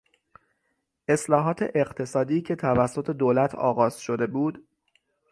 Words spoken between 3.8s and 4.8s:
شده بود